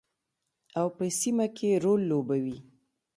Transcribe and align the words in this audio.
او 0.79 0.87
په 0.95 1.03
سیمه 1.19 1.45
کې 1.57 1.81
رول 1.83 2.01
لوبوي. 2.11 2.57